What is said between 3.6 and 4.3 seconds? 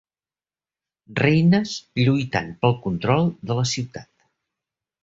la ciutat.